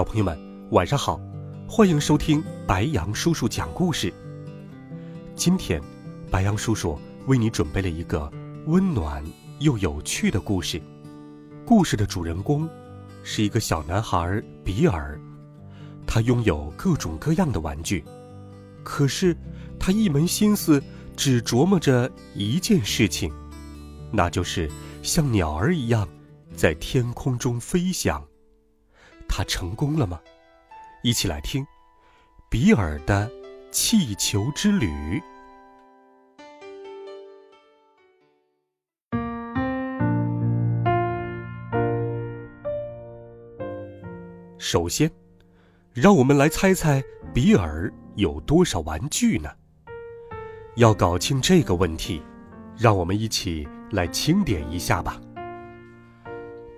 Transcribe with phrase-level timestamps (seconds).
[0.00, 0.34] 小朋友们，
[0.70, 1.20] 晚上好，
[1.68, 4.10] 欢迎收听白羊叔叔讲故事。
[5.36, 5.78] 今天，
[6.30, 8.32] 白羊叔叔为你准备了一个
[8.64, 9.22] 温暖
[9.58, 10.80] 又有趣的故事。
[11.66, 12.66] 故事的主人公
[13.22, 15.20] 是一个小男孩比尔，
[16.06, 18.02] 他拥有各种各样的玩具，
[18.82, 19.36] 可是
[19.78, 20.82] 他一门心思
[21.14, 23.30] 只琢磨着一件事情，
[24.10, 24.66] 那就是
[25.02, 26.08] 像鸟儿一样
[26.56, 28.26] 在天空中飞翔。
[29.32, 30.20] 他成功了吗？
[31.04, 31.62] 一起来听
[32.50, 33.30] 《比尔的
[33.70, 34.88] 气球之旅》。
[44.58, 45.08] 首先，
[45.94, 49.48] 让我们来猜猜比尔有多少玩具呢？
[50.74, 52.20] 要搞清这个问题，
[52.76, 55.20] 让我们一起来清点一下吧。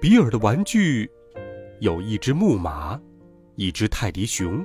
[0.01, 1.11] 比尔的玩具。
[1.83, 2.97] 有一只木马，
[3.57, 4.65] 一只泰迪熊，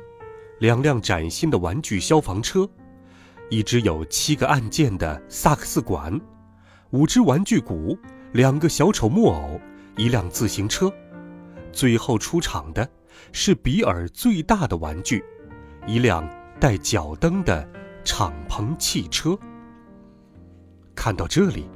[0.59, 2.69] 两辆崭新的玩具消防车，
[3.49, 6.21] 一只有七个按键的萨克斯管，
[6.91, 7.97] 五只玩具鼓，
[8.33, 9.59] 两个小丑木偶，
[9.95, 10.93] 一辆自行车。
[11.71, 12.87] 最后出场的
[13.31, 15.25] 是比尔最大的玩具，
[15.87, 16.23] 一辆
[16.59, 17.67] 带脚蹬的
[18.03, 19.35] 敞篷汽车。
[20.93, 21.67] 看到这里，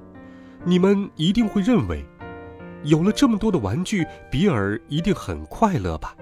[0.64, 2.06] 你们一定会认为。
[2.84, 6.16] 有了这么多的玩具，比尔一定很快乐吧？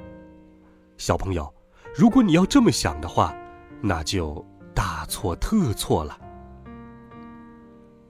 [0.97, 1.53] 小朋友，
[1.95, 3.33] 如果你要这么想的话，
[3.81, 6.19] 那就大错特错了。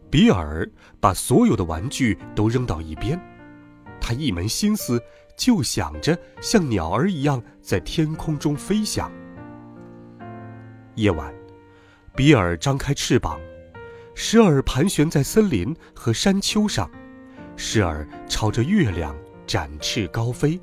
[0.10, 0.68] 比尔
[1.00, 3.20] 把所有的玩具都扔到一边，
[4.02, 5.00] 他一门心思
[5.38, 9.12] 就想着像鸟儿一样在天空中飞翔。
[10.96, 11.32] 夜晚，
[12.16, 13.40] 比尔张开翅膀，
[14.16, 16.90] 时而盘旋在森林和山丘上。
[17.62, 19.14] 时而朝着月亮
[19.46, 20.58] 展翅高飞，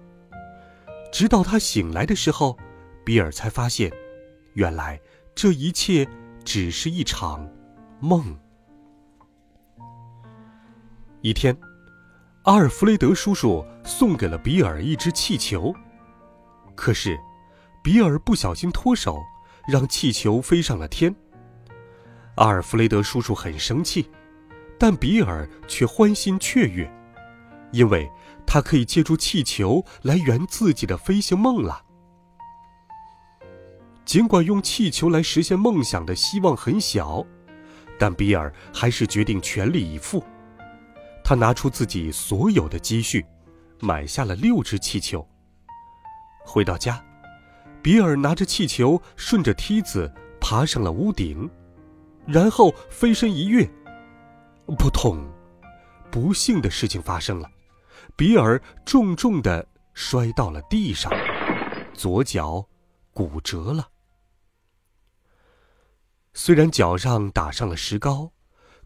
[1.13, 2.57] 直到他醒来的时候，
[3.05, 3.93] 比尔才发现，
[4.55, 4.99] 原来
[5.35, 6.09] 这一切
[6.43, 7.47] 只是一场
[8.01, 8.35] 梦。
[11.21, 11.55] 一天，
[12.45, 15.75] 阿尔弗雷德叔叔送给了比尔一只气球，
[16.75, 17.19] 可是，
[17.85, 19.21] 比尔不小心脱手，
[19.69, 21.15] 让气球飞上了天。
[22.37, 24.11] 阿尔弗雷德叔叔很生气。
[24.79, 26.91] 但比尔却欢欣雀跃，
[27.73, 28.11] 因为
[28.47, 31.83] 他可以借助气球来圆自己的飞行梦了。
[34.05, 37.25] 尽管用气球来实现梦想的希望很小，
[37.99, 40.23] 但比尔还是决定全力以赴。
[41.25, 43.27] 他拿出自己所有的积蓄，
[43.81, 45.27] 买下了六只气球。
[46.45, 47.05] 回到家，
[47.83, 51.51] 比尔拿着气球顺着梯子爬上了屋顶，
[52.27, 53.69] 然后飞身一跃。
[54.75, 55.19] 扑通！
[56.11, 57.49] 不幸的事情发生了，
[58.17, 61.13] 比尔重重的摔到了地上，
[61.93, 62.67] 左脚
[63.13, 63.89] 骨折了。
[66.33, 68.33] 虽然脚上打上了石膏，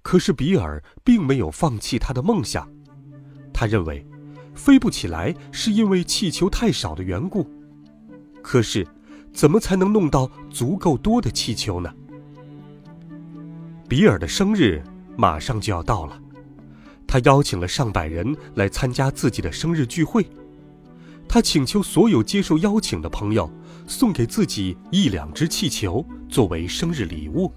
[0.03, 2.71] 可是比尔并没有放弃他的梦想。
[3.53, 4.07] 他认为，
[4.55, 7.49] 飞不起来是因为气球太少的缘故。
[8.43, 8.87] 可是，
[9.33, 11.95] 怎么才能弄到足够多的气球呢？
[13.89, 14.83] 比尔的生日。
[15.20, 16.19] 马上就要到了，
[17.06, 20.26] 他邀请了上百人来参加自己的生日聚会。
[21.28, 23.48] 他请求所有接受邀请的朋友
[23.86, 27.53] 送给自己一两只气球作为生日礼物。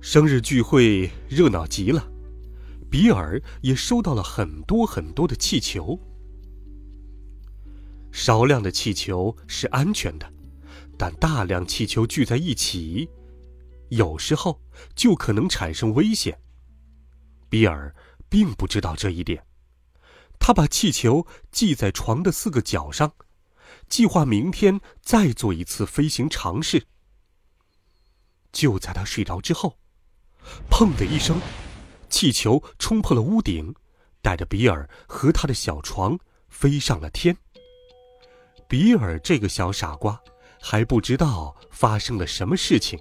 [0.00, 2.04] 生日聚会热闹极了，
[2.90, 5.96] 比尔也收到了很多很多的气球。
[8.10, 10.26] 少量的气球是安全的，
[10.98, 13.08] 但大量气球聚在一起。
[13.90, 14.60] 有时候
[14.94, 16.38] 就可能产生危险。
[17.48, 17.94] 比尔
[18.28, 19.42] 并不知道这一点，
[20.38, 23.12] 他把气球系在床的四个角上，
[23.88, 26.86] 计划明天再做一次飞行尝试。
[28.52, 29.78] 就在他睡着之后，
[30.70, 31.40] 砰的一声，
[32.10, 33.74] 气球冲破了屋顶，
[34.20, 36.18] 带着比尔和他的小床
[36.48, 37.36] 飞上了天。
[38.68, 40.20] 比尔这个小傻瓜
[40.60, 42.98] 还不知道发生了什么事情。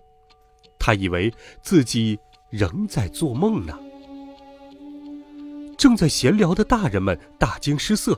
[0.87, 2.17] 他以为自己
[2.49, 3.77] 仍在做梦呢。
[5.77, 8.17] 正在闲聊的大人们大惊失色，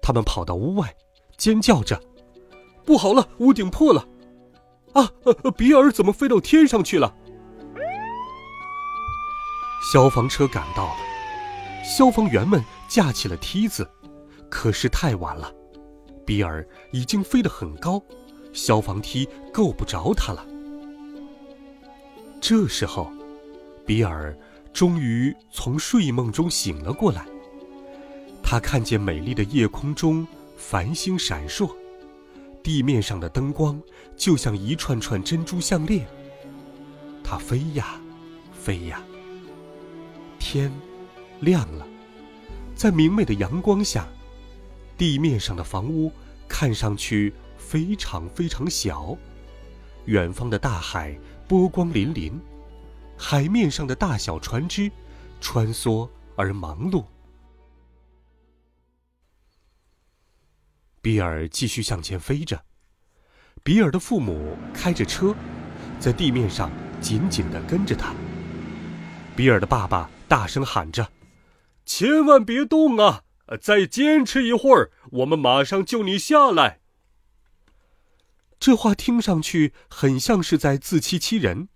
[0.00, 0.94] 他们跑到屋外，
[1.36, 2.00] 尖叫着
[2.86, 4.06] ：“不好了，屋顶破了！
[4.92, 5.10] 啊，
[5.56, 7.12] 比尔怎么飞到天上去了？”
[9.92, 11.00] 消防车赶到了，
[11.82, 13.90] 消防员们架起了梯子，
[14.48, 15.52] 可是太晚了，
[16.24, 18.00] 比尔已经飞得很高，
[18.52, 20.46] 消防梯够不着他了。
[22.40, 23.12] 这时候，
[23.86, 24.36] 比尔
[24.72, 27.26] 终于从睡梦中醒了过来。
[28.42, 30.26] 他看见美丽的夜空中
[30.56, 31.70] 繁星闪烁，
[32.62, 33.80] 地面上的灯光
[34.16, 36.08] 就像一串串珍珠项链。
[37.22, 38.00] 他飞呀，
[38.52, 39.02] 飞呀，
[40.38, 40.72] 天
[41.40, 41.86] 亮了，
[42.74, 44.08] 在明媚的阳光下，
[44.96, 46.10] 地面上的房屋
[46.48, 49.16] 看上去非常非常小，
[50.06, 51.16] 远方的大海。
[51.50, 52.30] 波光粼粼，
[53.18, 54.88] 海面上的大小船只
[55.40, 57.04] 穿梭而忙碌。
[61.02, 62.62] 比尔继续向前飞着，
[63.64, 65.34] 比尔的父母开着车，
[65.98, 66.70] 在地面上
[67.00, 68.14] 紧紧的跟着他。
[69.34, 71.10] 比尔的爸爸大声喊着
[71.84, 73.24] ：“千万别动啊！
[73.60, 76.78] 再坚持一会儿，我们马上救你下来。”
[78.60, 81.70] 这话听上去很像是在自欺欺人，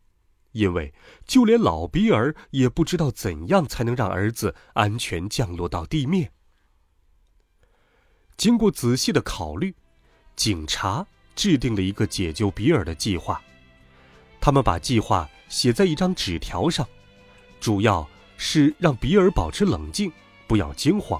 [0.52, 0.92] 因为
[1.26, 6.30] 就连老比尔也不知道怎样才能让儿子安全降落到地面。
[8.36, 9.74] 经过仔细的考虑，
[10.36, 13.42] 警察制定了一个解救比尔的计划。
[14.38, 16.86] 他们把计划写在一张纸条上，
[17.60, 20.12] 主要是让比尔保持冷静，
[20.46, 21.18] 不要惊慌，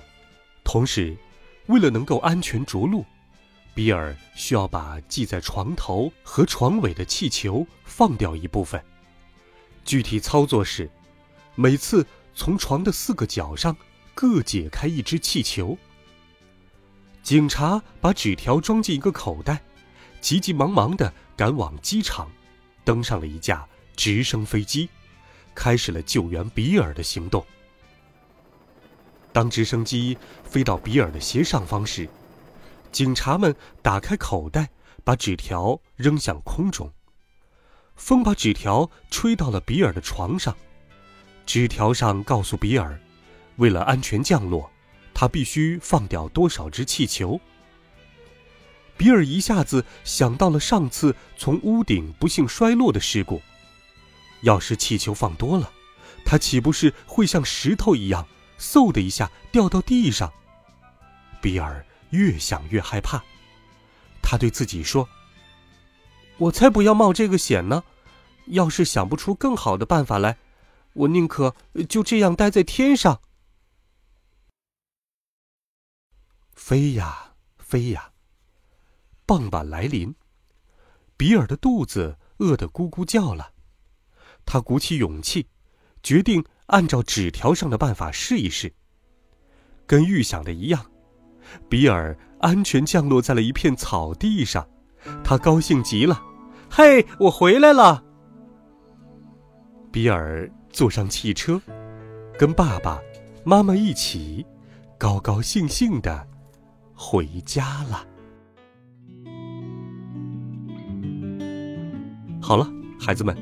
[0.63, 1.17] 同时，
[1.69, 3.03] 为了能够安全着陆。
[3.75, 8.83] 比尔需要把系在床头和床尾的气球放掉一部分。
[9.85, 10.89] 具体操作是，
[11.57, 13.77] 每次从床的四个角上
[14.15, 15.77] 各解开一只气球。
[17.23, 19.61] 警察把纸条装进一个口袋，
[20.21, 22.31] 急急忙忙地赶往机场，
[22.85, 23.67] 登上了一架
[23.97, 24.89] 直升飞机，
[25.55, 27.45] 开始了救援比尔的行动。
[29.33, 32.09] 当直升机飞到比尔的斜上方时，
[32.95, 33.53] 警察们
[33.83, 34.71] 打开口袋，
[35.03, 36.93] 把纸条扔向空中。
[37.97, 40.57] 风把纸条吹到了比尔的床上。
[41.45, 42.97] 纸条上告诉比尔，
[43.57, 44.71] 为了安全降落，
[45.13, 47.41] 他必须放掉多少只气球。
[48.97, 53.43] 比尔一下子想到了上次从屋顶不幸摔落的事故。
[54.43, 55.69] 要是气球放多了，
[56.25, 60.33] 他岂不是会像石头一样，嗖的一下掉到地上？
[61.43, 61.85] 比尔。
[62.15, 63.25] 越想越害怕，
[64.23, 65.09] 他对自己说
[66.39, 67.83] ：“我才不要冒这个险呢！
[68.47, 70.39] 要是想不出更好的办法来，
[70.93, 71.57] 我宁可
[71.89, 73.21] 就这样待在天上。”
[76.55, 78.13] 飞呀飞呀，
[79.27, 80.15] 傍晚来临，
[81.17, 83.53] 比尔的肚子饿得咕咕叫了。
[84.47, 85.49] 他鼓起勇气，
[86.03, 88.73] 决定按照纸条上的办法试一试。
[89.87, 90.94] 跟预想的一样。
[91.69, 94.67] 比尔安全降落在了一片草地上，
[95.23, 96.23] 他高兴极了。
[96.71, 98.03] “嘿，我回来了！”
[99.93, 101.61] 比尔坐上汽车，
[102.39, 103.01] 跟爸爸
[103.45, 104.45] 妈妈一起，
[104.99, 106.27] 高高兴兴的
[106.95, 108.05] 回家了。
[112.43, 112.69] 好了，
[113.01, 113.37] 孩子们，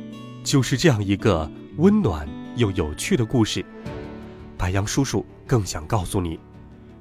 [0.44, 3.64] 就是这样一个温暖又有趣的故事。
[4.58, 6.38] 白杨叔叔更想告诉你，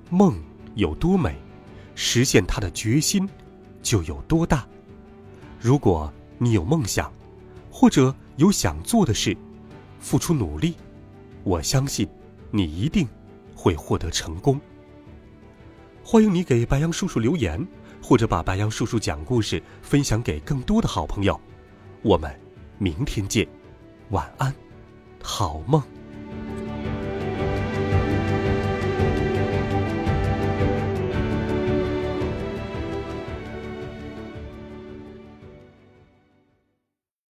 [0.10, 0.34] 梦。
[0.76, 1.36] 有多美，
[1.96, 3.28] 实现它的决心
[3.82, 4.68] 就有多大。
[5.60, 7.12] 如果你有梦想，
[7.70, 9.36] 或者有想做的事，
[10.00, 10.76] 付出努力，
[11.44, 12.08] 我相信
[12.50, 13.08] 你一定
[13.56, 14.60] 会获得成功。
[16.04, 17.66] 欢迎你给白杨叔叔留言，
[18.02, 21.40] 或者把白杨叔叔讲故事分享给更多的好朋友。
[22.02, 22.34] 我们
[22.80, 23.48] 明天见，
[24.10, 24.54] 晚安，
[25.22, 26.01] 好梦。